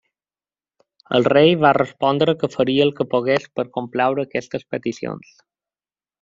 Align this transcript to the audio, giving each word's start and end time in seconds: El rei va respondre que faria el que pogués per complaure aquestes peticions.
El 1.17 1.27
rei 1.33 1.53
va 1.65 1.73
respondre 1.77 2.35
que 2.45 2.49
faria 2.53 2.87
el 2.87 2.93
que 3.01 3.07
pogués 3.13 3.47
per 3.61 3.67
complaure 3.77 4.27
aquestes 4.29 4.67
peticions. 4.75 5.33